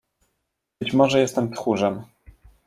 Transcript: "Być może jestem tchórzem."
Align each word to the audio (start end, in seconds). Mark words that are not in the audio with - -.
"Być 0.81 0.93
może 0.93 1.19
jestem 1.19 1.53
tchórzem." 1.53 2.01